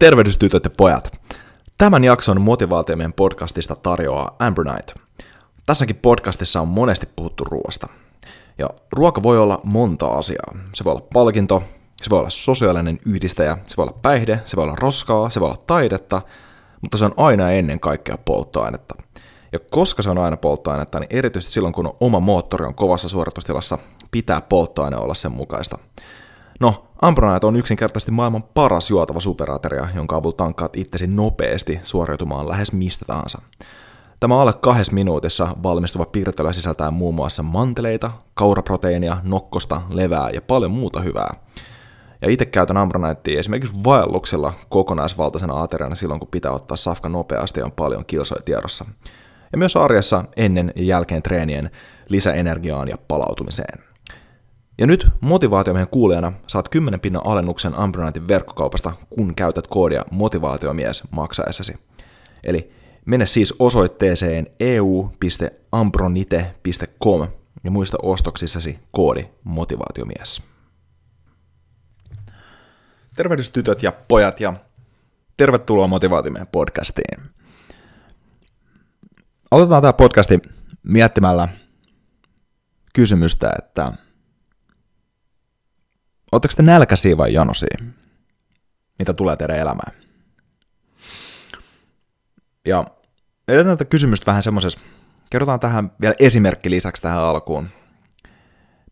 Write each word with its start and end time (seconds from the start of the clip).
Tervehdys 0.00 0.36
tytöt 0.36 0.64
ja 0.64 0.70
pojat. 0.70 1.20
Tämän 1.78 2.04
jakson 2.04 2.40
motivaatiomien 2.40 3.12
podcastista 3.12 3.76
tarjoaa 3.76 4.36
Amber 4.38 4.64
Knight. 4.64 4.94
Tässäkin 5.66 5.96
podcastissa 5.96 6.60
on 6.60 6.68
monesti 6.68 7.08
puhuttu 7.16 7.44
ruoasta. 7.44 7.86
Ja 8.58 8.70
ruoka 8.92 9.22
voi 9.22 9.38
olla 9.38 9.60
monta 9.64 10.06
asiaa. 10.06 10.56
Se 10.74 10.84
voi 10.84 10.92
olla 10.92 11.06
palkinto, 11.12 11.62
se 12.02 12.10
voi 12.10 12.18
olla 12.18 12.30
sosiaalinen 12.30 12.98
yhdistäjä, 13.06 13.58
se 13.64 13.76
voi 13.76 13.82
olla 13.82 13.98
päihde, 14.02 14.40
se 14.44 14.56
voi 14.56 14.64
olla 14.64 14.76
roskaa, 14.76 15.30
se 15.30 15.40
voi 15.40 15.48
olla 15.48 15.62
taidetta, 15.66 16.22
mutta 16.80 16.98
se 16.98 17.04
on 17.04 17.14
aina 17.16 17.50
ennen 17.50 17.80
kaikkea 17.80 18.18
polttoainetta. 18.24 18.94
Ja 19.52 19.58
koska 19.70 20.02
se 20.02 20.10
on 20.10 20.18
aina 20.18 20.36
polttoainetta, 20.36 21.00
niin 21.00 21.08
erityisesti 21.10 21.52
silloin 21.52 21.74
kun 21.74 21.96
oma 22.00 22.20
moottori 22.20 22.66
on 22.66 22.74
kovassa 22.74 23.08
suoritustilassa, 23.08 23.78
pitää 24.10 24.40
polttoaine 24.40 24.96
olla 24.96 25.14
sen 25.14 25.32
mukaista. 25.32 25.78
No, 26.60 26.86
Ambronite 27.02 27.46
on 27.46 27.56
yksinkertaisesti 27.56 28.10
maailman 28.10 28.42
paras 28.42 28.90
juotava 28.90 29.20
superateria, 29.20 29.88
jonka 29.94 30.16
avulla 30.16 30.36
tankkaat 30.36 30.76
itsesi 30.76 31.06
nopeasti 31.06 31.80
suoriutumaan 31.82 32.48
lähes 32.48 32.72
mistä 32.72 33.04
tahansa. 33.04 33.42
Tämä 34.20 34.40
alle 34.40 34.52
kahdessa 34.52 34.92
minuutissa 34.92 35.56
valmistuva 35.62 36.06
piirtelö 36.06 36.52
sisältää 36.52 36.90
muun 36.90 37.14
muassa 37.14 37.42
manteleita, 37.42 38.10
kauraproteiinia, 38.34 39.16
nokkosta, 39.22 39.82
levää 39.90 40.30
ja 40.30 40.42
paljon 40.42 40.70
muuta 40.70 41.00
hyvää. 41.00 41.34
Ja 42.22 42.30
itse 42.30 42.44
käytän 42.44 42.76
Ambroniteia 42.76 43.40
esimerkiksi 43.40 43.84
vaelluksella 43.84 44.52
kokonaisvaltaisena 44.68 45.62
ateriana 45.62 45.94
silloin, 45.94 46.20
kun 46.20 46.28
pitää 46.30 46.52
ottaa 46.52 46.76
safka 46.76 47.08
nopeasti 47.08 47.60
ja 47.60 47.64
on 47.64 47.72
paljon 47.72 48.06
kilsoja 48.06 48.42
tiedossa. 48.42 48.84
Ja 49.52 49.58
myös 49.58 49.76
arjessa 49.76 50.24
ennen 50.36 50.72
ja 50.76 50.84
jälkeen 50.84 51.22
treenien 51.22 51.70
lisäenergiaan 52.08 52.88
ja 52.88 52.98
palautumiseen. 53.08 53.89
Ja 54.80 54.86
nyt 54.86 55.06
motivaatiomiehen 55.20 55.88
kuulijana 55.88 56.32
saat 56.46 56.68
10 56.68 57.00
pinnan 57.00 57.26
alennuksen 57.26 57.74
Ambronitein 57.74 58.28
verkkokaupasta, 58.28 58.92
kun 59.10 59.34
käytät 59.34 59.66
koodia 59.66 60.04
motivaatiomies 60.10 61.02
maksaessasi. 61.10 61.74
Eli 62.44 62.72
mene 63.06 63.26
siis 63.26 63.54
osoitteeseen 63.58 64.46
eu.ambronite.com 64.60 67.28
ja 67.64 67.70
muista 67.70 67.98
ostoksissasi 68.02 68.78
koodi 68.90 69.24
motivaatiomies. 69.44 70.42
Tervehdys 73.16 73.50
tytöt 73.50 73.82
ja 73.82 73.92
pojat 73.92 74.40
ja 74.40 74.52
tervetuloa 75.36 75.86
motivaatiomiehen 75.86 76.48
podcastiin. 76.52 77.20
Aloitetaan 79.50 79.82
tämä 79.82 79.92
podcasti 79.92 80.40
miettimällä 80.82 81.48
kysymystä, 82.94 83.52
että 83.58 83.92
Oletteko 86.32 86.54
te 86.56 86.62
nälkäisiä 86.62 87.16
vai 87.16 87.32
janosia? 87.32 87.76
Mitä 88.98 89.14
tulee 89.14 89.36
teidän 89.36 89.56
elämään? 89.58 89.92
Ja 92.66 92.84
edetään 93.48 93.78
tätä 93.78 93.88
kysymystä 93.88 94.26
vähän 94.26 94.42
semmoisessa, 94.42 94.80
kerrotaan 95.30 95.60
tähän 95.60 95.92
vielä 96.00 96.14
esimerkki 96.18 96.70
lisäksi 96.70 97.02
tähän 97.02 97.18
alkuun, 97.18 97.68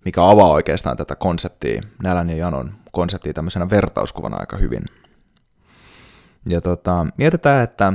mikä 0.05 0.25
avaa 0.25 0.49
oikeastaan 0.49 0.97
tätä 0.97 1.17
konseptia, 1.17 1.83
nälän 2.03 2.31
ja 2.31 2.37
janon 2.37 2.75
konseptia 2.93 3.33
tämmöisenä 3.33 3.71
vertauskuvana 3.71 4.37
aika 4.37 4.57
hyvin. 4.57 4.85
Ja 6.47 6.61
tota, 6.61 7.07
mietitään, 7.17 7.65
että, 7.65 7.93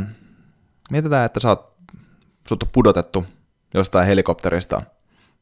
mietitään, 0.92 1.26
että 1.26 1.40
sä 1.40 1.50
oot, 1.50 1.74
sut 2.50 2.64
on 2.64 2.70
pudotettu 2.74 3.26
jostain 3.74 4.08
helikopterista 4.08 4.82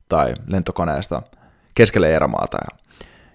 tai 0.09 0.33
lentokoneesta 0.47 1.22
keskelle 1.75 2.16
erämaata 2.16 2.57
ja 2.57 2.81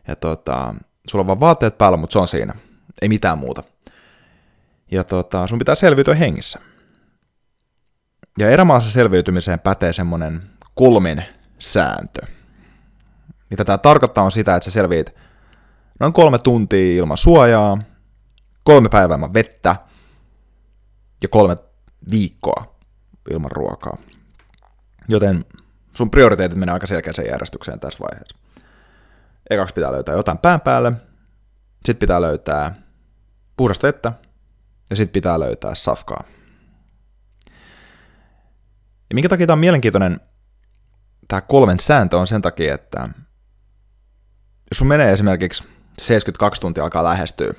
ja 0.08 0.16
tota, 0.16 0.74
sulla 1.08 1.22
on 1.22 1.26
vaan 1.26 1.40
vaatteet 1.40 1.78
päällä, 1.78 1.96
mutta 1.96 2.12
se 2.12 2.18
on 2.18 2.28
siinä. 2.28 2.54
Ei 3.02 3.08
mitään 3.08 3.38
muuta. 3.38 3.62
Ja 4.90 5.04
tota, 5.04 5.46
sun 5.46 5.58
pitää 5.58 5.74
selviytyä 5.74 6.14
hengissä. 6.14 6.60
Ja 8.38 8.50
erämaassa 8.50 8.92
selviytymiseen 8.92 9.60
pätee 9.60 9.92
semmonen 9.92 10.42
kolmen 10.74 11.24
sääntö. 11.58 12.26
Mitä 13.50 13.64
tämä 13.64 13.78
tarkoittaa 13.78 14.24
on 14.24 14.32
sitä, 14.32 14.56
että 14.56 14.64
sä 14.64 14.70
selviit 14.70 15.14
noin 16.00 16.12
kolme 16.12 16.38
tuntia 16.38 16.96
ilman 16.96 17.18
suojaa, 17.18 17.78
kolme 18.64 18.88
päivää 18.88 19.14
ilman 19.14 19.34
vettä 19.34 19.76
ja 21.22 21.28
kolme 21.28 21.56
viikkoa 22.10 22.76
ilman 23.30 23.50
ruokaa. 23.50 23.96
Joten 25.08 25.44
sun 25.92 26.10
prioriteetit 26.10 26.58
menee 26.58 26.72
aika 26.72 26.86
selkeäseen 26.86 27.28
järjestykseen 27.30 27.80
tässä 27.80 27.98
vaiheessa. 27.98 28.36
Ekaksi 29.50 29.74
pitää 29.74 29.92
löytää 29.92 30.14
jotain 30.14 30.38
pään 30.38 30.60
päälle, 30.60 30.92
sitten 31.84 32.00
pitää 32.00 32.20
löytää 32.20 32.74
puhdasta 33.56 33.86
vettä. 33.86 34.12
Ja 34.90 34.96
sitten 34.96 35.12
pitää 35.12 35.40
löytää 35.40 35.74
safkaa. 35.74 36.24
Ja 39.10 39.14
minkä 39.14 39.28
takia 39.28 39.46
tämä 39.46 39.54
on 39.54 39.58
mielenkiintoinen, 39.58 40.20
tämä 41.28 41.40
kolmen 41.40 41.80
sääntö 41.80 42.18
on 42.18 42.26
sen 42.26 42.42
takia, 42.42 42.74
että 42.74 43.08
jos 44.70 44.78
sun 44.78 44.86
menee 44.86 45.12
esimerkiksi 45.12 45.64
72 45.98 46.60
tuntia 46.60 46.84
alkaa 46.84 47.04
lähestyä 47.04 47.54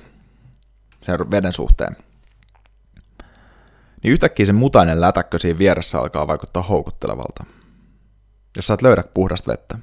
sen 1.02 1.30
veden 1.30 1.52
suhteen, 1.52 1.96
niin 4.02 4.12
yhtäkkiä 4.12 4.46
se 4.46 4.52
mutainen 4.52 5.00
lätäkkö 5.00 5.38
siinä 5.38 5.58
vieressä 5.58 5.98
alkaa 5.98 6.26
vaikuttaa 6.26 6.62
houkuttelevalta, 6.62 7.44
jos 8.56 8.66
sä 8.66 8.74
et 8.74 8.82
löydä 8.82 9.04
puhdasta 9.14 9.50
vettä 9.50 9.78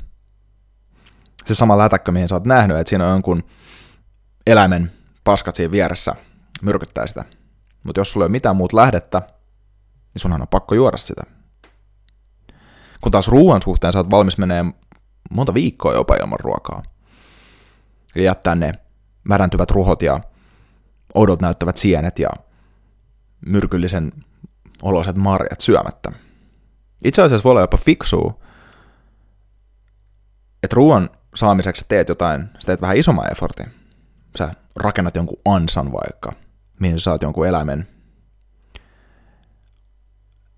se 1.46 1.56
sama 1.56 1.78
lätäkkö, 1.78 2.12
mihin 2.12 2.30
sä 2.30 2.36
oot 2.36 2.46
nähnyt, 2.46 2.78
että 2.78 2.90
siinä 2.90 3.06
on 3.06 3.12
jonkun 3.12 3.44
eläimen 4.48 4.92
paskat 5.24 5.56
siinä 5.56 5.72
vieressä, 5.72 6.16
myrkyttää 6.62 7.08
sitä. 7.08 7.26
Mutta 7.84 8.02
jos 8.02 8.12
sulla 8.12 8.24
ei 8.24 8.28
ole 8.28 8.32
mitään 8.32 8.56
muuta 8.56 8.78
lähdettä, 8.78 9.20
niin 10.14 10.22
sunhan 10.22 10.42
on 10.42 10.48
pakko 10.48 10.76
juoda 10.76 10.98
sitä. 10.98 11.22
Kun 13.02 13.12
taas 13.12 13.28
ruoan 13.28 13.62
suhteen 13.62 13.94
sä 13.94 14.00
oot 14.00 14.12
valmis 14.12 14.38
menee 14.38 14.66
monta 15.30 15.54
viikkoa 15.54 15.94
jopa 15.94 16.16
ilman 16.16 16.40
ruokaa. 16.40 16.84
Ja 18.16 18.22
jättää 18.22 18.56
ne 18.56 18.74
märäntyvät 19.24 19.72
ruhot 19.72 20.02
ja 20.02 20.20
oudot 21.16 21.42
näyttävät 21.42 21.78
sienet 21.78 22.20
ja 22.20 22.30
myrkyllisen 23.46 24.12
oloiset 24.84 25.16
marjat 25.16 25.62
syömättä. 25.62 26.12
Itse 27.04 27.22
asiassa 27.22 27.44
voi 27.44 27.52
olla 27.52 27.62
jopa 27.62 27.78
fiksua, 27.78 28.40
että 30.64 30.76
ruoan 30.76 31.10
saamiseksi 31.35 31.85
teet 31.88 32.09
jotain, 32.09 32.41
sä 32.41 32.66
teet 32.66 32.81
vähän 32.81 32.97
isomman 32.97 33.31
effortin. 33.31 33.73
Sä 34.38 34.51
rakennat 34.79 35.16
jonkun 35.16 35.41
ansan 35.46 35.91
vaikka, 35.91 36.34
mihin 36.79 37.00
sä 37.00 37.03
saat 37.03 37.22
jonkun 37.22 37.47
eläimen 37.47 37.88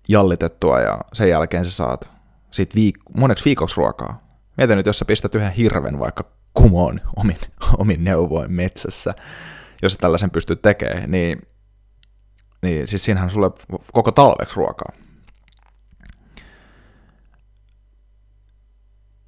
jallitettua 0.08 0.80
ja 0.80 0.98
sen 1.12 1.28
jälkeen 1.28 1.64
sä 1.64 1.70
saat 1.70 2.10
siitä 2.50 2.74
viik- 2.78 3.20
moneksi 3.20 3.44
viikoksi 3.44 3.76
ruokaa. 3.76 4.28
Mietin 4.56 4.76
nyt, 4.76 4.86
jos 4.86 4.98
sä 4.98 5.04
pistät 5.04 5.34
yhden 5.34 5.52
hirven 5.52 5.98
vaikka 5.98 6.24
kumoon 6.54 7.00
omin, 7.16 7.38
omin 7.78 8.04
neuvoin 8.04 8.52
metsässä, 8.52 9.14
jos 9.82 9.92
sä 9.92 9.98
tällaisen 9.98 10.30
pystyt 10.30 10.62
tekemään, 10.62 11.10
niin, 11.10 11.42
niin 12.62 12.88
siis 12.88 13.04
siinähän 13.04 13.30
sulle 13.30 13.50
koko 13.92 14.12
talveksi 14.12 14.56
ruokaa. 14.56 14.92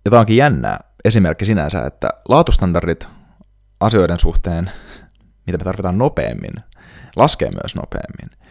Ja 0.05 0.11
tämä 0.11 0.21
onkin 0.21 0.37
jännää, 0.37 0.90
esimerkki 1.05 1.45
sinänsä, 1.45 1.87
että 1.87 2.11
laatustandardit 2.29 3.09
asioiden 3.81 4.19
suhteen, 4.21 4.71
mitä 5.47 5.59
me 5.59 5.65
tarvitaan 5.65 5.99
nopeammin, 5.99 6.55
laskee 7.17 7.51
myös 7.51 7.75
nopeammin. 7.75 8.49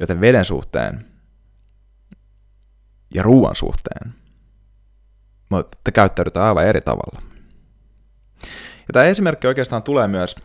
Joten 0.00 0.20
veden 0.20 0.44
suhteen 0.44 1.06
ja 3.14 3.22
ruoan 3.22 3.56
suhteen 3.56 4.14
me 5.50 5.92
käyttäydytään 5.92 6.46
aivan 6.46 6.66
eri 6.66 6.80
tavalla. 6.80 7.22
Ja 8.78 8.92
tämä 8.92 9.04
esimerkki 9.04 9.46
oikeastaan 9.46 9.82
tulee 9.82 10.08
myös 10.08 10.36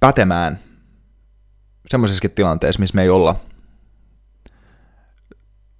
pätemään 0.00 0.58
semmoisessakin 1.88 2.30
tilanteessa, 2.30 2.80
missä 2.80 2.94
me 2.94 3.02
ei 3.02 3.08
olla 3.08 3.40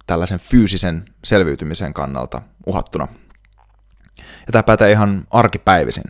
tällaisen 0.07 0.39
fyysisen 0.39 1.05
selviytymisen 1.23 1.93
kannalta 1.93 2.41
uhattuna. 2.65 3.07
Ja 4.17 4.51
tämä 4.51 4.63
pätee 4.63 4.91
ihan 4.91 5.27
arkipäivisin. 5.29 6.03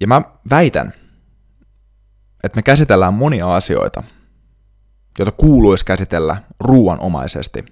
Ja 0.00 0.06
mä 0.06 0.22
väitän, 0.50 0.92
että 2.44 2.56
me 2.56 2.62
käsitellään 2.62 3.14
monia 3.14 3.56
asioita, 3.56 4.02
joita 5.18 5.32
kuuluisi 5.32 5.84
käsitellä 5.84 6.42
ruuanomaisesti, 6.60 7.64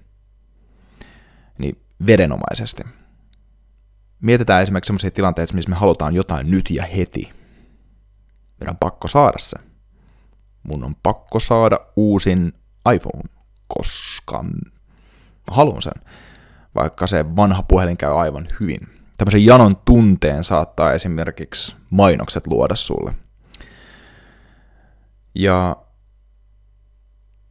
niin 1.58 1.82
vedenomaisesti. 2.06 2.82
Mietitään 4.20 4.62
esimerkiksi 4.62 4.88
sellaisia 4.88 5.11
tilanteita, 5.11 5.55
missä 5.55 5.70
me 5.70 5.76
halutaan 5.76 6.14
jotain 6.14 6.50
nyt 6.50 6.70
ja 6.70 6.84
heti. 6.84 7.32
Meidän 8.61 8.73
on 8.73 8.78
pakko 8.81 9.08
saada 9.08 9.38
se. 9.38 9.56
Mun 10.62 10.84
on 10.84 10.94
pakko 11.02 11.40
saada 11.40 11.78
uusin 11.96 12.60
iPhone, 12.94 13.23
koska 13.69 14.44
haluan 15.50 15.82
sen, 15.82 16.03
vaikka 16.75 17.06
se 17.06 17.37
vanha 17.37 17.62
puhelin 17.62 17.97
käy 17.97 18.21
aivan 18.21 18.49
hyvin. 18.61 18.88
tämmöisen 19.19 19.44
janon 19.44 19.77
tunteen 19.77 20.44
saattaa 20.44 20.93
esimerkiksi 20.93 21.77
mainokset 21.91 22.47
luoda 22.47 22.77
sulle. 22.77 23.15
Ja 25.35 25.77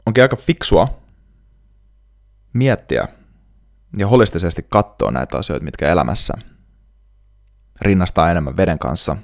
onkin 0.05 0.23
aika 0.23 0.35
fiksua 0.35 0.99
miettiä 2.53 3.07
ja 3.97 4.07
holistisesti 4.07 4.65
katsoa 4.69 5.11
näitä 5.11 5.37
asioita, 5.37 5.63
mitkä 5.63 5.89
elämässä 5.89 6.33
rinnastaa 7.81 8.31
enemmän 8.31 8.57
veden 8.57 8.79
kanssa 8.79 9.17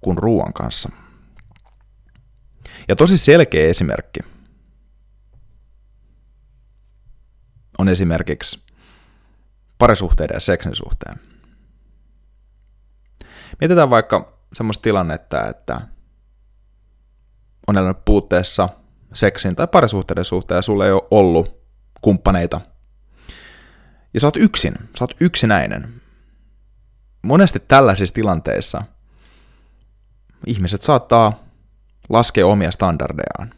kuin 0.00 0.18
ruoan 0.18 0.52
kanssa. 0.52 0.90
Ja 2.88 2.96
tosi 2.96 3.16
selkeä 3.16 3.68
esimerkki 3.68 4.20
on 7.78 7.88
esimerkiksi 7.88 8.62
parisuhteiden 9.78 10.34
ja 10.34 10.40
seksin 10.40 10.76
suhteen. 10.76 11.20
Mietitään 13.60 13.90
vaikka 13.90 14.38
semmoista 14.52 14.82
tilannetta, 14.82 15.48
että 15.48 15.80
on 17.66 17.76
elänyt 17.76 18.04
puutteessa 18.04 18.68
seksin 19.14 19.56
tai 19.56 19.66
parisuhteiden 19.66 20.24
suhteen 20.24 20.56
ja 20.56 20.62
sulla 20.62 20.86
ei 20.86 20.92
ole 20.92 21.08
ollut 21.10 21.58
kumppaneita. 22.00 22.60
Ja 24.14 24.20
sä 24.20 24.26
oot 24.26 24.36
yksin, 24.36 24.74
sä 24.98 25.04
oot 25.04 25.16
yksinäinen. 25.20 26.02
Monesti 27.22 27.60
tällaisissa 27.60 28.14
tilanteissa 28.14 28.82
ihmiset 30.46 30.82
saattaa 30.82 31.47
laskea 32.08 32.46
omia 32.46 32.70
standardejaan. 32.70 33.54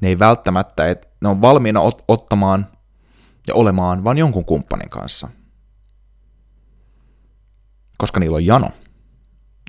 Ne 0.00 0.08
ei 0.08 0.18
välttämättä, 0.18 0.88
että 0.88 1.08
ne 1.20 1.28
on 1.28 1.40
valmiina 1.40 1.80
ot- 1.80 2.04
ottamaan 2.08 2.66
ja 3.46 3.54
olemaan 3.54 4.04
vain 4.04 4.18
jonkun 4.18 4.44
kumppanin 4.44 4.90
kanssa. 4.90 5.28
Koska 7.98 8.20
niillä 8.20 8.36
on 8.36 8.46
jano. 8.46 8.70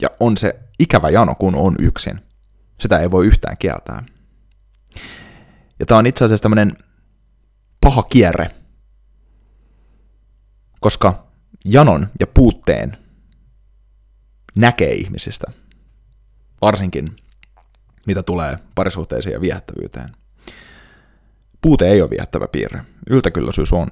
Ja 0.01 0.09
on 0.19 0.37
se 0.37 0.59
ikävä 0.79 1.09
jano, 1.09 1.35
kun 1.35 1.55
on 1.55 1.75
yksin. 1.79 2.21
Sitä 2.79 2.99
ei 2.99 3.11
voi 3.11 3.25
yhtään 3.25 3.55
kieltää. 3.59 4.03
Ja 5.79 5.85
tämä 5.85 5.97
on 5.97 6.07
itse 6.07 6.25
asiassa 6.25 6.43
tämmöinen 6.43 6.71
paha 7.81 8.03
kierre, 8.03 8.51
koska 10.79 11.27
janon 11.65 12.09
ja 12.19 12.27
puutteen 12.27 12.97
näkee 14.55 14.93
ihmisistä, 14.93 15.51
varsinkin 16.61 17.15
mitä 18.05 18.23
tulee 18.23 18.57
parisuhteisiin 18.75 19.33
ja 19.33 19.41
viehättävyyteen. 19.41 20.09
Puute 21.61 21.87
ei 21.87 22.01
ole 22.01 22.09
viehättävä 22.09 22.47
piirre, 22.47 22.81
yltäkylläisyys 23.09 23.73
on. 23.73 23.87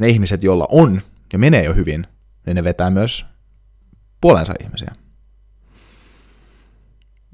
Ne 0.00 0.08
ihmiset, 0.08 0.42
joilla 0.42 0.66
on 0.70 1.02
ja 1.32 1.38
menee 1.38 1.64
jo 1.64 1.74
hyvin, 1.74 2.06
niin 2.46 2.54
ne 2.54 2.64
vetää 2.64 2.90
myös 2.90 3.26
puolensa 4.20 4.54
ihmisiä. 4.62 4.92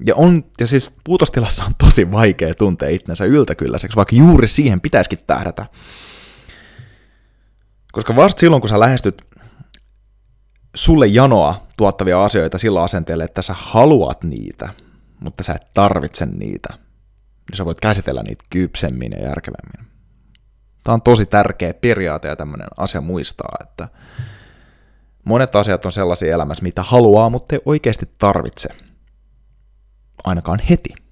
Ja, 0.05 0.15
on, 0.15 0.43
ja 0.59 0.67
siis 0.67 0.97
puutostilassa 1.03 1.65
on 1.65 1.75
tosi 1.77 2.11
vaikea 2.11 2.53
tuntea 2.53 2.89
itsensä 2.89 3.25
yltäkylläiseksi, 3.25 3.95
vaikka 3.95 4.15
juuri 4.15 4.47
siihen 4.47 4.81
pitäisikin 4.81 5.19
tähdätä. 5.27 5.65
Koska 7.91 8.15
vasta 8.15 8.39
silloin, 8.39 8.61
kun 8.61 8.69
sä 8.69 8.79
lähestyt 8.79 9.21
sulle 10.75 11.07
janoa 11.07 11.67
tuottavia 11.77 12.23
asioita 12.23 12.57
sillä 12.57 12.83
asenteella, 12.83 13.23
että 13.23 13.41
sä 13.41 13.55
haluat 13.57 14.23
niitä, 14.23 14.69
mutta 15.19 15.43
sä 15.43 15.53
et 15.53 15.73
tarvitse 15.73 16.25
niitä, 16.25 16.73
niin 17.49 17.57
sä 17.57 17.65
voit 17.65 17.79
käsitellä 17.79 18.23
niitä 18.23 18.43
kypsemmin 18.49 19.11
ja 19.11 19.23
järkevämmin. 19.23 19.93
Tämä 20.83 20.93
on 20.93 21.01
tosi 21.01 21.25
tärkeä 21.25 21.73
periaate 21.73 22.27
ja 22.27 22.35
tämmöinen 22.35 22.67
asia 22.77 23.01
muistaa, 23.01 23.57
että 23.61 23.87
monet 25.25 25.55
asiat 25.55 25.85
on 25.85 25.91
sellaisia 25.91 26.33
elämässä, 26.33 26.63
mitä 26.63 26.83
haluaa, 26.83 27.29
mutta 27.29 27.55
ei 27.55 27.61
oikeasti 27.65 28.05
tarvitse– 28.17 28.69
ainakaan 30.23 30.59
heti. 30.69 31.02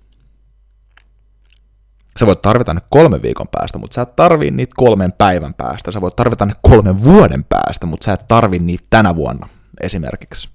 Sä 2.21 2.25
voit 2.25 2.41
tarvita 2.41 2.73
ne 2.73 2.81
kolmen 2.89 3.21
viikon 3.21 3.47
päästä, 3.47 3.77
mutta 3.77 3.95
sä 3.95 4.01
et 4.01 4.15
tarvii 4.15 4.51
niitä 4.51 4.73
kolmen 4.77 5.11
päivän 5.11 5.53
päästä. 5.53 5.91
Sä 5.91 6.01
voit 6.01 6.15
tarvita 6.15 6.45
ne 6.45 6.53
kolmen 6.61 7.03
vuoden 7.03 7.43
päästä, 7.43 7.85
mutta 7.85 8.05
sä 8.05 8.13
et 8.13 8.27
tarvii 8.27 8.59
niitä 8.59 8.87
tänä 8.89 9.15
vuonna 9.15 9.49
esimerkiksi. 9.81 10.49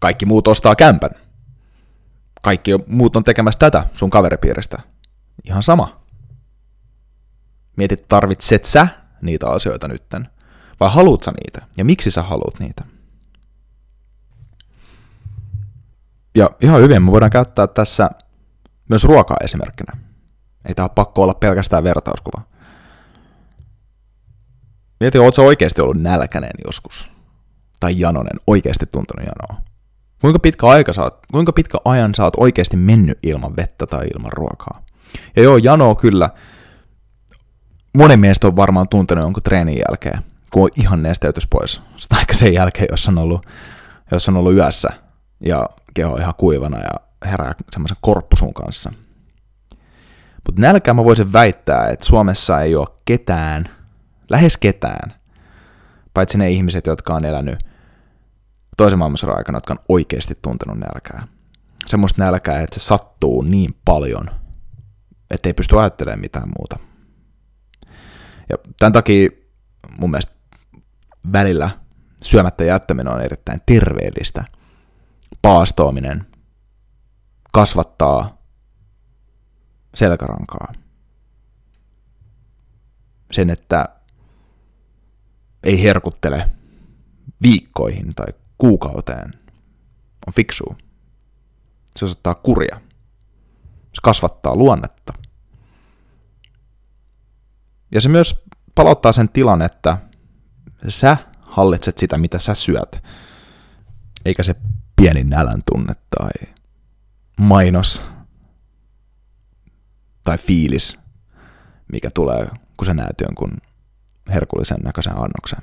Kaikki 0.00 0.26
muut 0.26 0.48
ostaa 0.48 0.76
kämpän. 0.76 1.10
Kaikki 2.42 2.70
muut 2.86 3.16
on 3.16 3.24
tekemässä 3.24 3.58
tätä 3.58 3.84
sun 3.94 4.10
kaveripiiristä. 4.10 4.78
Ihan 5.44 5.62
sama. 5.62 6.00
Mietit, 7.76 8.08
tarvitset 8.08 8.64
sä 8.64 8.88
niitä 9.22 9.48
asioita 9.48 9.88
nytten, 9.88 10.28
vai 10.80 10.90
haluut 10.90 11.22
sä 11.22 11.30
niitä, 11.30 11.66
ja 11.76 11.84
miksi 11.84 12.10
sä 12.10 12.22
haluat 12.22 12.60
niitä. 12.60 12.84
Ja 16.34 16.50
ihan 16.60 16.80
hyvin 16.80 17.02
me 17.02 17.12
voidaan 17.12 17.30
käyttää 17.30 17.66
tässä 17.66 18.10
myös 18.88 19.04
ruokaa 19.04 19.36
esimerkkinä. 19.44 19.96
Ei 20.68 20.74
tämä 20.74 20.88
pakko 20.88 21.22
olla 21.22 21.34
pelkästään 21.34 21.84
vertauskuva. 21.84 22.42
Mieti, 25.00 25.18
oletko 25.18 25.42
oikeasti 25.42 25.80
ollut 25.80 26.02
nälkäinen 26.02 26.50
joskus? 26.66 27.10
Tai 27.80 28.00
janonen, 28.00 28.40
oikeasti 28.46 28.86
tuntunut 28.86 29.26
janoa? 29.26 29.62
Kuinka 30.20 30.38
pitkä, 30.38 30.66
aika 30.66 30.92
saat, 30.92 31.18
kuinka 31.32 31.52
pitkä 31.52 31.78
ajan 31.84 32.14
sä 32.14 32.24
oot 32.24 32.34
oikeasti 32.36 32.76
mennyt 32.76 33.18
ilman 33.22 33.56
vettä 33.56 33.86
tai 33.86 34.06
ilman 34.14 34.32
ruokaa? 34.32 34.82
Ja 35.36 35.42
joo, 35.42 35.56
janoa 35.56 35.94
kyllä. 35.94 36.30
Monen 37.96 38.20
mielestä 38.20 38.46
on 38.46 38.56
varmaan 38.56 38.88
tuntenut 38.88 39.24
jonkun 39.24 39.42
treenin 39.42 39.78
jälkeen, 39.88 40.22
kun 40.50 40.62
on 40.62 40.68
ihan 40.76 41.02
nesteytys 41.02 41.46
pois. 41.46 41.82
Tai 42.08 42.24
sen 42.32 42.54
jälkeen, 42.54 42.88
jos 42.90 43.08
on 43.08 43.18
ollut, 43.18 43.46
jos 44.12 44.28
on 44.28 44.36
ollut 44.36 44.54
yössä 44.54 44.88
ja 45.40 45.68
keho 45.94 46.16
ihan 46.16 46.34
kuivana 46.38 46.78
ja 46.78 47.07
herää 47.24 47.54
semmoisen 47.72 47.96
korppusun 48.00 48.54
kanssa. 48.54 48.92
Mutta 50.46 50.60
nälkää 50.60 50.94
mä 50.94 51.04
voisin 51.04 51.32
väittää, 51.32 51.88
että 51.88 52.06
Suomessa 52.06 52.60
ei 52.60 52.76
ole 52.76 52.86
ketään, 53.04 53.68
lähes 54.30 54.56
ketään, 54.56 55.14
paitsi 56.14 56.38
ne 56.38 56.50
ihmiset, 56.50 56.86
jotka 56.86 57.14
on 57.14 57.24
elänyt 57.24 57.58
toisen 58.76 58.98
maailmansodan 58.98 59.36
aikana, 59.36 59.56
jotka 59.56 59.72
on 59.72 59.84
oikeasti 59.88 60.34
tuntenut 60.42 60.78
nälkää. 60.78 61.28
Semmoista 61.86 62.24
nälkää, 62.24 62.60
että 62.60 62.80
se 62.80 62.86
sattuu 62.86 63.42
niin 63.42 63.74
paljon, 63.84 64.30
että 65.30 65.48
ei 65.48 65.54
pysty 65.54 65.78
ajattelemaan 65.80 66.20
mitään 66.20 66.48
muuta. 66.58 66.78
Ja 68.50 68.56
tämän 68.78 68.92
takia 68.92 69.28
mun 70.00 70.10
mielestä 70.10 70.32
välillä 71.32 71.70
syömättä 72.22 72.64
jättäminen 72.64 73.12
on 73.12 73.22
erittäin 73.22 73.60
terveellistä– 73.66 74.44
paastoaminen 75.42 76.26
kasvattaa 77.58 78.38
selkärankaa. 79.94 80.72
Sen, 83.30 83.50
että 83.50 83.88
ei 85.62 85.82
herkuttele 85.82 86.50
viikkoihin 87.42 88.14
tai 88.14 88.26
kuukauteen, 88.58 89.34
on 90.26 90.32
fiksu. 90.32 90.76
Se 91.96 92.04
osoittaa 92.04 92.34
kuria. 92.34 92.80
Se 93.70 94.00
kasvattaa 94.02 94.56
luonnetta. 94.56 95.12
Ja 97.94 98.00
se 98.00 98.08
myös 98.08 98.44
palauttaa 98.74 99.12
sen 99.12 99.28
tilan, 99.28 99.62
että 99.62 99.98
sä 100.88 101.16
hallitset 101.40 101.98
sitä, 101.98 102.18
mitä 102.18 102.38
sä 102.38 102.54
syöt, 102.54 103.02
eikä 104.24 104.42
se 104.42 104.54
pieni 104.96 105.24
nälän 105.24 105.62
tunne 105.70 105.94
tai 106.18 106.57
mainos 107.38 108.02
tai 110.24 110.38
fiilis, 110.38 110.98
mikä 111.92 112.08
tulee, 112.14 112.48
kun 112.76 112.86
sä 112.86 112.94
näet 112.94 113.20
jonkun 113.20 113.50
herkullisen 114.28 114.80
näköisen 114.84 115.12
annoksen. 115.12 115.58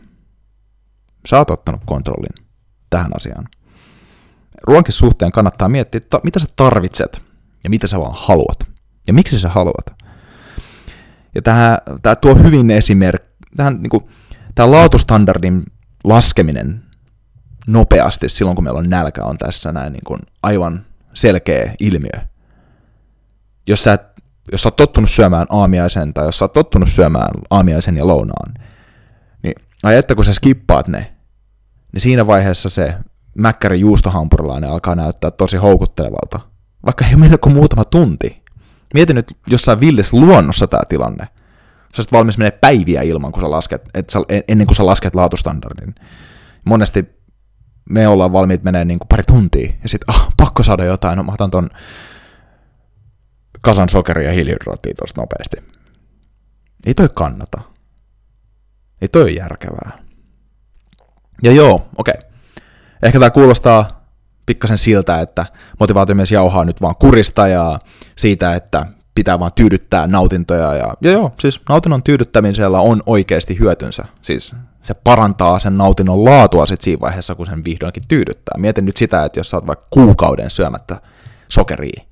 Sä 1.27 1.37
oot 1.37 1.51
ottanut 1.51 1.81
kontrollin 1.85 2.45
tähän 2.89 3.11
asiaan. 3.15 3.47
Ruoankin 4.63 4.93
suhteen 4.93 5.31
kannattaa 5.31 5.69
miettiä, 5.69 5.97
että 5.97 6.19
mitä 6.23 6.39
sä 6.39 6.47
tarvitset 6.55 7.23
ja 7.63 7.69
mitä 7.69 7.87
sä 7.87 7.99
vaan 7.99 8.15
haluat. 8.15 8.59
Ja 9.07 9.13
miksi 9.13 9.39
sä 9.39 9.49
haluat. 9.49 9.85
Ja 11.35 11.41
tämä, 11.41 11.77
tämä 12.01 12.15
tuo 12.15 12.35
hyvin 12.35 12.71
esimerkki, 12.71 13.35
tähän, 13.57 13.77
niin 13.77 13.89
kuin, 13.89 14.03
tämä 14.55 14.71
laatustandardin 14.71 15.63
laskeminen 16.03 16.83
nopeasti 17.67 18.29
silloin, 18.29 18.55
kun 18.55 18.63
meillä 18.63 18.79
on 18.79 18.89
nälkä, 18.89 19.23
on 19.23 19.37
tässä 19.37 19.71
näin 19.71 19.93
niin 19.93 20.03
kuin 20.03 20.19
aivan 20.43 20.85
selkeä 21.15 21.75
ilmiö. 21.79 22.21
Jos 23.67 23.83
sä, 23.83 23.99
jos 24.51 24.63
sä 24.63 24.67
oot 24.67 24.75
tottunut 24.75 25.09
syömään 25.09 25.47
aamiaisen 25.49 26.13
tai 26.13 26.25
jos 26.25 26.37
sä 26.37 26.45
oot 26.45 26.53
tottunut 26.53 26.89
syömään 26.89 27.29
aamiaisen 27.49 27.97
ja 27.97 28.07
lounaan, 28.07 28.53
niin 29.43 29.55
ai 29.83 29.95
että 29.95 30.15
kun 30.15 30.25
sä 30.25 30.33
skippaat 30.33 30.87
ne, 30.87 31.15
niin 31.93 32.01
siinä 32.01 32.27
vaiheessa 32.27 32.69
se 32.69 32.93
mäkkäri 33.37 33.79
juustohampurilainen 33.79 34.69
alkaa 34.69 34.95
näyttää 34.95 35.31
tosi 35.31 35.57
houkuttelevalta. 35.57 36.39
Vaikka 36.85 37.05
ei 37.05 37.13
ole 37.13 37.19
mennyt 37.19 37.41
kuin 37.41 37.55
muutama 37.55 37.83
tunti. 37.83 38.43
Mieti 38.93 39.13
nyt 39.13 39.37
jossain 39.49 39.79
villis 39.79 40.13
luonnossa 40.13 40.67
tämä 40.67 40.81
tilanne. 40.89 41.27
Sä 41.95 42.01
oot 42.01 42.11
valmis 42.11 42.37
menee 42.37 42.51
päiviä 42.51 43.01
ilman, 43.01 43.31
kun 43.31 43.41
sä 43.41 43.51
lasket, 43.51 43.89
et 43.93 44.09
sä, 44.09 44.19
ennen 44.47 44.67
kuin 44.67 44.75
sä 44.75 44.85
lasket 44.85 45.15
laatustandardin. 45.15 45.95
Monesti 46.65 47.05
me 47.89 48.07
ollaan 48.07 48.33
valmiit 48.33 48.63
menee 48.63 48.85
niin 48.85 48.99
kuin 48.99 49.07
pari 49.07 49.23
tuntia, 49.23 49.73
ja 49.83 49.89
sitten 49.89 50.15
ah, 50.15 50.27
pakko 50.37 50.63
saada 50.63 50.85
jotain, 50.85 51.17
no 51.17 51.23
mä 51.23 51.31
otan 51.31 51.51
ton 51.51 51.69
kasan 53.61 53.89
sokeria 53.89 54.27
ja 54.27 54.33
hiilihydraattia 54.33 54.93
tosta 54.93 55.21
nopeasti. 55.21 55.57
Ei 56.85 56.93
toi 56.93 57.09
kannata. 57.13 57.61
Ei 59.01 59.07
toi 59.07 59.21
ole 59.21 59.31
järkevää. 59.31 59.91
Ja 61.43 61.51
joo, 61.51 61.89
okei. 61.95 62.13
Okay. 62.17 62.31
Ehkä 63.03 63.19
tämä 63.19 63.29
kuulostaa 63.29 64.05
pikkasen 64.45 64.77
siltä, 64.77 65.21
että 65.21 65.45
motivaatiomies 65.79 66.31
jauhaa 66.31 66.65
nyt 66.65 66.81
vaan 66.81 66.95
kurista 66.95 67.47
ja 67.47 67.79
siitä, 68.15 68.55
että 68.55 68.85
pitää 69.15 69.39
vaan 69.39 69.51
tyydyttää 69.55 70.07
nautintoja. 70.07 70.73
Ja, 70.73 70.93
ja 71.01 71.11
joo, 71.11 71.33
siis 71.39 71.61
nautinnon 71.69 72.03
tyydyttämisellä 72.03 72.79
on 72.79 73.03
oikeasti 73.05 73.59
hyötynsä. 73.59 74.05
Siis 74.21 74.55
se 74.85 74.93
parantaa 74.93 75.59
sen 75.59 75.77
nautinnon 75.77 76.25
laatua 76.25 76.65
sit 76.65 76.81
siinä 76.81 76.99
vaiheessa, 76.99 77.35
kun 77.35 77.45
sen 77.45 77.63
vihdoinkin 77.63 78.03
tyydyttää. 78.07 78.57
Mietin 78.57 78.85
nyt 78.85 78.97
sitä, 78.97 79.25
että 79.25 79.39
jos 79.39 79.49
sä 79.49 79.57
oot 79.57 79.67
vaikka 79.67 79.87
kuukauden 79.89 80.49
syömättä 80.49 81.01
sokeria, 81.47 82.03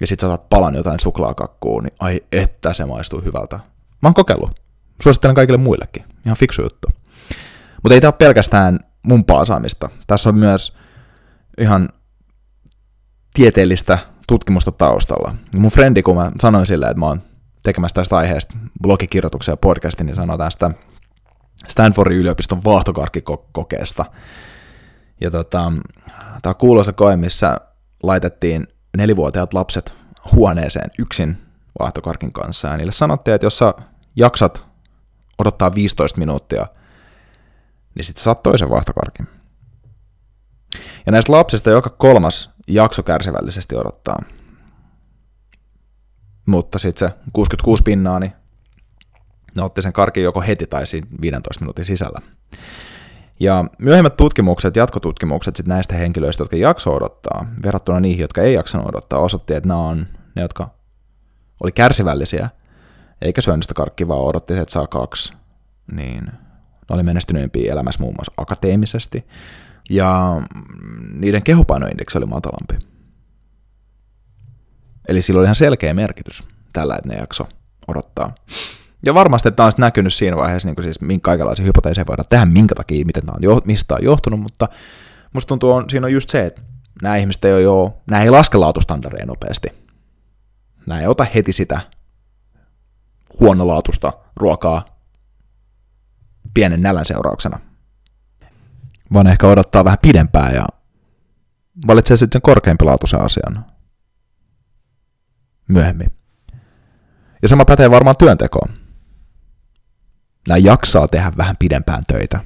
ja 0.00 0.06
sit 0.06 0.20
sä 0.20 0.38
palan 0.50 0.74
jotain 0.74 1.00
suklaakakkuu, 1.00 1.80
niin 1.80 1.94
ai 2.00 2.20
että 2.32 2.74
se 2.74 2.84
maistuu 2.84 3.20
hyvältä. 3.20 3.56
Mä 4.02 4.08
oon 4.08 4.14
kokeillut. 4.14 4.60
Suosittelen 5.02 5.34
kaikille 5.34 5.58
muillekin. 5.58 6.04
Ihan 6.26 6.36
fiksu 6.36 6.62
juttu. 6.62 6.88
Mutta 7.82 7.94
ei 7.94 8.00
tämä 8.00 8.08
ole 8.08 8.14
pelkästään 8.18 8.78
mun 9.02 9.24
paasaamista. 9.24 9.88
Tässä 10.06 10.28
on 10.28 10.38
myös 10.38 10.76
ihan 11.60 11.88
tieteellistä 13.34 13.98
tutkimusta 14.28 14.72
taustalla. 14.72 15.34
Mun 15.56 15.70
frendi, 15.70 16.02
kun 16.02 16.16
mä 16.16 16.32
sanoin 16.40 16.66
sille, 16.66 16.86
että 16.86 16.98
mä 16.98 17.06
oon 17.06 17.22
tekemässä 17.62 17.94
tästä 17.94 18.16
aiheesta 18.16 18.56
blogikirjoituksia 18.82 19.52
ja 19.52 19.56
podcastin, 19.56 20.06
niin 20.06 20.16
sanoi 20.16 20.38
tästä 20.38 20.70
Stanfordin 21.68 22.18
yliopiston 22.18 22.64
vaahtokarkkikokeesta. 22.64 24.04
Ja 25.20 25.30
tota, 25.30 25.72
tämä 26.42 26.50
on 26.50 26.56
kuuluisa 26.56 26.92
koe, 26.92 27.16
missä 27.16 27.60
laitettiin 28.02 28.68
nelivuotiaat 28.96 29.54
lapset 29.54 29.94
huoneeseen 30.32 30.90
yksin 30.98 31.38
vaahtokarkin 31.78 32.32
kanssa. 32.32 32.68
Ja 32.68 32.76
niille 32.76 32.92
sanottiin, 32.92 33.34
että 33.34 33.46
jos 33.46 33.58
sä 33.58 33.74
jaksat 34.16 34.64
odottaa 35.38 35.74
15 35.74 36.18
minuuttia, 36.18 36.66
niin 37.94 38.04
sitten 38.04 38.22
saat 38.22 38.42
toisen 38.42 38.70
vaahtokarkin. 38.70 39.28
Ja 41.06 41.12
näistä 41.12 41.32
lapsista 41.32 41.70
joka 41.70 41.90
kolmas 41.90 42.50
jakso 42.68 43.02
kärsivällisesti 43.02 43.76
odottaa. 43.76 44.22
Mutta 46.46 46.78
sitten 46.78 47.08
se 47.08 47.14
66 47.32 47.82
pinnaa, 47.82 48.20
niin 48.20 48.32
ne 49.56 49.62
otti 49.62 49.82
sen 49.82 49.92
karkin 49.92 50.24
joko 50.24 50.40
heti 50.40 50.66
tai 50.66 50.86
siinä 50.86 51.06
15 51.20 51.64
minuutin 51.64 51.84
sisällä. 51.84 52.20
Ja 53.40 53.64
myöhemmät 53.78 54.16
tutkimukset, 54.16 54.76
jatkotutkimukset 54.76 55.56
sit 55.56 55.66
näistä 55.66 55.94
henkilöistä, 55.94 56.42
jotka 56.42 56.56
jakso 56.56 56.94
odottaa, 56.94 57.46
verrattuna 57.64 58.00
niihin, 58.00 58.22
jotka 58.22 58.42
ei 58.42 58.54
jaksanut 58.54 58.88
odottaa, 58.88 59.18
osoitti, 59.18 59.54
että 59.54 59.68
nämä 59.68 59.80
on 59.80 60.06
ne, 60.36 60.42
jotka 60.42 60.70
oli 61.62 61.72
kärsivällisiä, 61.72 62.50
eikä 63.22 63.40
syönyt 63.40 63.62
sitä 63.62 63.74
karkkia, 63.74 64.08
vaan 64.08 64.20
odotti, 64.20 64.54
että 64.54 64.72
saa 64.72 64.86
kaksi, 64.86 65.32
niin 65.92 66.24
ne 66.24 66.94
oli 66.94 67.02
menestyneempiä 67.02 67.72
elämässä 67.72 68.00
muun 68.00 68.14
muassa 68.14 68.32
akateemisesti, 68.36 69.26
ja 69.90 70.42
niiden 71.14 71.42
kehopainoindeksi 71.42 72.18
oli 72.18 72.26
matalampi. 72.26 72.74
Eli 75.08 75.22
sillä 75.22 75.38
oli 75.38 75.46
ihan 75.46 75.54
selkeä 75.54 75.94
merkitys 75.94 76.44
tällä, 76.72 76.96
että 76.96 77.08
ne 77.08 77.14
jakso 77.14 77.48
odottaa. 77.88 78.34
Ja 79.04 79.14
varmasti 79.14 79.50
tämä 79.50 79.66
on 79.66 79.72
näkynyt 79.78 80.14
siinä 80.14 80.36
vaiheessa, 80.36 80.68
niin 80.68 80.74
kuin 80.74 80.84
siis 80.84 81.00
minkä 81.00 81.24
kaikenlaisia 81.24 81.64
hypoteeseja 81.64 82.06
voidaan 82.06 82.28
tehdä, 82.28 82.46
minkä 82.46 82.74
takia, 82.74 83.04
miten 83.04 83.26
tämä 83.26 83.36
on, 83.50 83.60
mistä 83.64 83.94
on 83.94 84.04
johtunut, 84.04 84.40
mutta 84.40 84.68
musta 85.32 85.48
tuntuu, 85.48 85.72
on, 85.72 85.90
siinä 85.90 86.06
on 86.06 86.12
just 86.12 86.30
se, 86.30 86.46
että 86.46 86.62
nämä 87.02 87.16
ihmiset 87.16 87.44
ei 87.44 87.52
ole 87.52 87.62
jo, 87.62 88.02
nämä 88.10 88.22
ei 88.22 88.30
laske 88.30 88.58
laatustandardeja 88.58 89.26
nopeasti. 89.26 89.68
Nämä 90.86 91.00
ei 91.00 91.06
ota 91.06 91.26
heti 91.34 91.52
sitä 91.52 91.80
huonolaatusta 93.40 94.12
ruokaa 94.36 94.84
pienen 96.54 96.82
nälän 96.82 97.06
seurauksena, 97.06 97.60
vaan 99.12 99.26
ehkä 99.26 99.46
odottaa 99.46 99.84
vähän 99.84 99.98
pidempään 100.02 100.54
ja 100.54 100.66
valitsee 101.86 102.16
sitten 102.16 102.38
sen 102.38 102.42
korkeampilaatuisen 102.42 103.20
asian 103.20 103.64
myöhemmin. 105.68 106.10
Ja 107.42 107.48
sama 107.48 107.64
pätee 107.64 107.90
varmaan 107.90 108.16
työntekoon. 108.16 108.83
Nämä 110.48 110.58
jaksaa 110.58 111.08
tehdä 111.08 111.32
vähän 111.36 111.56
pidempään 111.56 112.02
töitä 112.06 112.40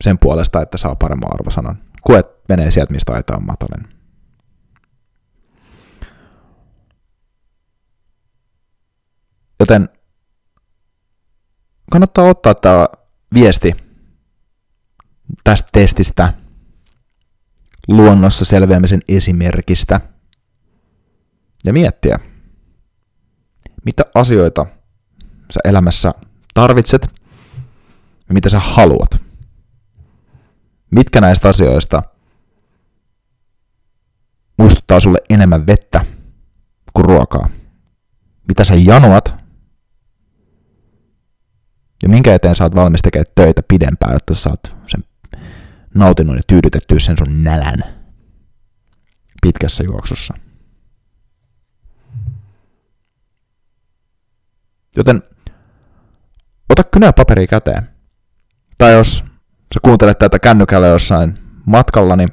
sen 0.00 0.18
puolesta, 0.18 0.62
että 0.62 0.76
saa 0.76 0.94
paremman 0.94 1.34
arvosanan, 1.34 1.82
kuin 2.02 2.18
että 2.18 2.42
menee 2.48 2.70
sieltä, 2.70 2.92
mistä 2.92 3.12
aita 3.12 3.36
on 3.36 3.46
matalin. 3.46 3.98
Joten 9.60 9.88
kannattaa 11.90 12.24
ottaa 12.24 12.54
tämä 12.54 12.88
viesti 13.34 13.74
tästä 15.44 15.68
testistä, 15.72 16.32
luonnossa 17.88 18.44
selviämisen 18.44 19.00
esimerkistä 19.08 20.00
ja 21.64 21.72
miettiä, 21.72 22.18
mitä 23.84 24.04
asioita 24.14 24.66
sä 25.50 25.60
elämässä 25.64 26.14
tarvitset 26.58 27.08
ja 28.28 28.34
mitä 28.34 28.48
sä 28.48 28.60
haluat. 28.60 29.10
Mitkä 30.90 31.20
näistä 31.20 31.48
asioista 31.48 32.02
muistuttaa 34.58 35.00
sulle 35.00 35.18
enemmän 35.30 35.66
vettä 35.66 36.04
kuin 36.92 37.04
ruokaa. 37.04 37.48
Mitä 38.48 38.64
sä 38.64 38.74
janoat 38.74 39.34
ja 42.02 42.08
minkä 42.08 42.34
eteen 42.34 42.56
sä 42.56 42.64
oot 42.64 42.74
valmis 42.74 43.02
tekemään 43.02 43.32
töitä 43.34 43.62
pidempään, 43.68 44.12
jotta 44.12 44.34
sä 44.34 44.40
saat 44.40 44.76
sen 44.86 45.04
nautinnon 45.94 46.36
ja 46.36 46.42
tyydytettyä 46.46 46.98
sen 46.98 47.16
sun 47.18 47.44
nälän 47.44 47.84
pitkässä 49.42 49.84
juoksussa. 49.84 50.34
Joten 54.96 55.22
ota 56.68 56.84
kynä 56.84 57.12
paperi 57.12 57.46
käteen. 57.46 57.88
Tai 58.78 58.92
jos 58.92 59.24
sä 59.74 59.80
kuuntelet 59.82 60.18
tätä 60.18 60.38
kännykällä 60.38 60.86
jossain 60.86 61.38
matkalla, 61.66 62.16
niin 62.16 62.28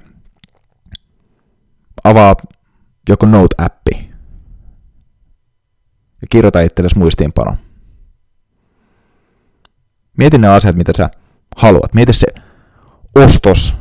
avaa 2.04 2.36
joku 3.10 3.26
Note-appi 3.26 4.12
ja 6.22 6.28
kirjoita 6.30 6.62
itsellesi 6.62 6.98
muistiinpano. 6.98 7.58
Mieti 10.18 10.38
ne 10.38 10.48
asiat, 10.48 10.76
mitä 10.76 10.92
sä 10.98 11.10
haluat. 11.56 11.94
Mieti 11.94 12.14
se 12.14 12.28
ostos, 13.16 13.74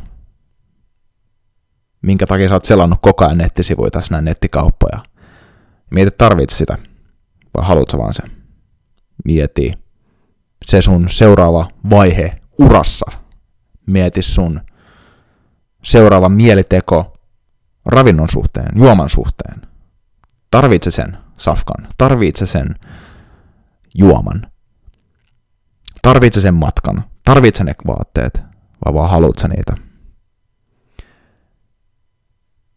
minkä 2.02 2.26
takia 2.26 2.48
sä 2.48 2.54
oot 2.54 2.64
selannut 2.64 2.98
koko 3.02 3.24
ajan 3.24 3.38
nettisivuja 3.38 3.90
tässä 3.90 4.14
näin 4.14 4.24
nettikauppoja. 4.24 5.02
Mieti, 5.90 6.10
tarvitset 6.18 6.58
sitä 6.58 6.78
vai 7.56 7.66
haluat 7.66 7.90
sä 7.90 7.98
vaan 7.98 8.14
sen. 8.14 8.30
Mieti 9.24 9.83
se 10.66 10.82
sun 10.82 11.06
seuraava 11.08 11.68
vaihe 11.90 12.40
urassa. 12.58 13.06
Mieti 13.86 14.22
sun 14.22 14.60
seuraava 15.82 16.28
mieliteko 16.28 17.12
ravinnon 17.86 18.28
suhteen, 18.28 18.68
juoman 18.76 19.10
suhteen. 19.10 19.62
Tarvitse 20.50 20.90
sen 20.90 21.18
safkan, 21.38 21.88
tarvitse 21.98 22.46
sen 22.46 22.74
juoman, 23.94 24.46
tarvitse 26.02 26.40
sen 26.40 26.54
matkan, 26.54 27.04
tarvitse 27.24 27.64
ne 27.64 27.74
vaatteet, 27.86 28.42
vai 28.84 28.94
vaan 28.94 29.10
haluat 29.10 29.38
sä 29.38 29.48
niitä? 29.48 29.74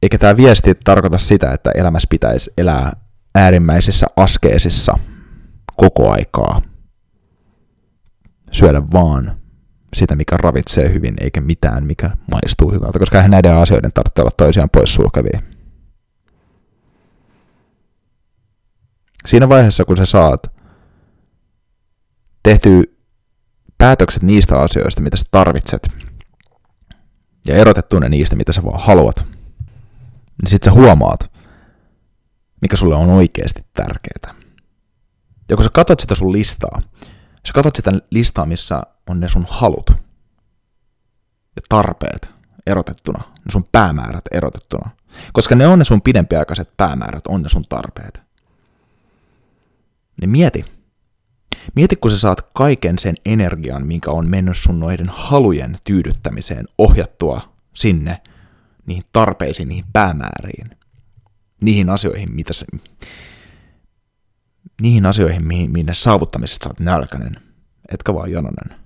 Eikä 0.01 0.17
tämä 0.17 0.37
viesti 0.37 0.75
tarkoita 0.83 1.17
sitä, 1.17 1.51
että 1.51 1.71
elämässä 1.75 2.07
pitäisi 2.09 2.51
elää 2.57 2.93
äärimmäisissä 3.35 4.07
askeesissa 4.15 4.93
koko 5.75 6.11
aikaa. 6.11 6.61
Syödä 8.51 8.81
vaan 8.93 9.37
sitä, 9.95 10.15
mikä 10.15 10.37
ravitsee 10.37 10.93
hyvin, 10.93 11.13
eikä 11.21 11.41
mitään, 11.41 11.85
mikä 11.85 12.09
maistuu 12.31 12.71
hyvältä, 12.71 12.99
koska 12.99 13.17
eihän 13.17 13.31
näiden 13.31 13.55
asioiden 13.55 13.91
tarvitse 13.93 14.21
olla 14.21 14.31
toisiaan 14.37 14.69
poissulkevia. 14.69 15.41
Siinä 19.25 19.49
vaiheessa, 19.49 19.85
kun 19.85 19.97
sä 19.97 20.05
saat 20.05 20.47
tehty 22.43 22.97
päätökset 23.77 24.23
niistä 24.23 24.59
asioista, 24.59 25.01
mitä 25.01 25.17
sä 25.17 25.25
tarvitset, 25.31 25.87
ja 27.47 27.55
erotettu 27.55 27.99
ne 27.99 28.09
niistä, 28.09 28.35
mitä 28.35 28.53
sä 28.53 28.63
vaan 28.63 28.79
haluat, 28.83 29.25
niin 30.41 30.47
sit 30.47 30.63
sä 30.63 30.71
huomaat, 30.71 31.31
mikä 32.61 32.75
sulle 32.75 32.95
on 32.95 33.09
oikeasti 33.09 33.65
tärkeää. 33.73 34.35
Ja 35.49 35.55
kun 35.55 35.63
sä 35.63 35.69
katsot 35.73 35.99
sitä 35.99 36.15
sun 36.15 36.31
listaa, 36.31 36.81
sä 37.47 37.53
katsot 37.53 37.75
sitä 37.75 37.91
listaa, 38.11 38.45
missä 38.45 38.83
on 39.09 39.19
ne 39.19 39.29
sun 39.29 39.45
halut 39.49 39.91
ja 41.55 41.61
tarpeet 41.69 42.31
erotettuna, 42.65 43.23
ne 43.27 43.51
sun 43.51 43.65
päämäärät 43.71 44.25
erotettuna. 44.31 44.89
Koska 45.33 45.55
ne 45.55 45.67
on 45.67 45.79
ne 45.79 45.85
sun 45.85 46.01
pidempiaikaiset 46.01 46.73
päämäärät, 46.77 47.27
on 47.27 47.43
ne 47.43 47.49
sun 47.49 47.65
tarpeet. 47.69 48.21
Niin 50.21 50.29
mieti. 50.29 50.65
Mieti, 51.75 51.95
kun 51.95 52.11
sä 52.11 52.19
saat 52.19 52.41
kaiken 52.41 52.99
sen 52.99 53.15
energian, 53.25 53.87
minkä 53.87 54.11
on 54.11 54.29
mennyt 54.29 54.57
sun 54.57 54.79
noiden 54.79 55.09
halujen 55.09 55.77
tyydyttämiseen 55.85 56.65
ohjattua 56.77 57.53
sinne, 57.73 58.21
niihin 58.85 59.03
tarpeisiin, 59.11 59.67
niihin 59.67 59.85
päämääriin, 59.93 60.77
niihin 61.61 61.89
asioihin, 61.89 62.31
mitä 62.31 62.53
se, 62.53 62.65
niihin 64.81 65.05
asioihin, 65.05 65.47
mihin, 65.47 65.71
mihin 65.71 65.89
saavuttamisesta 65.91 66.63
sä 66.63 66.69
oot 66.69 66.79
nälkäinen, 66.79 67.35
etkä 67.91 68.13
vaan 68.13 68.31
jononen, 68.31 68.79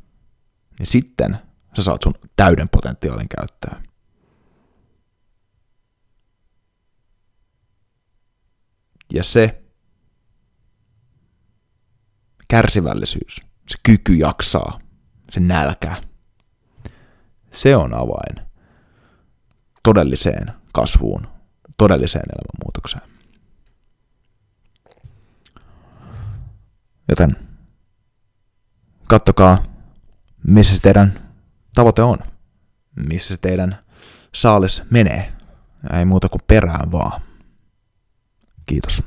niin 0.79 0.87
sitten 0.87 1.37
sä 1.75 1.83
saat 1.83 2.01
sun 2.01 2.13
täyden 2.35 2.69
potentiaalin 2.69 3.29
käyttöön. 3.29 3.83
Ja 9.13 9.23
se 9.23 9.61
kärsivällisyys, 12.49 13.35
se 13.69 13.77
kyky 13.83 14.13
jaksaa, 14.13 14.79
se 15.29 15.39
nälkä, 15.39 16.03
se 17.51 17.75
on 17.75 17.93
avain 17.93 18.47
todelliseen 19.83 20.53
kasvuun, 20.73 21.27
todelliseen 21.77 22.25
elämänmuutokseen. 22.29 23.20
Joten 27.11 27.35
kattokaa, 29.07 29.63
missä 30.47 30.75
se 30.75 30.81
teidän 30.81 31.19
tavoite 31.75 32.01
on, 32.01 32.17
missä 32.95 33.33
se 33.33 33.39
teidän 33.41 33.77
saalis 34.35 34.83
menee. 34.89 35.33
Ei 35.93 36.05
muuta 36.05 36.29
kuin 36.29 36.41
perään 36.47 36.91
vaan. 36.91 37.21
Kiitos. 38.65 39.03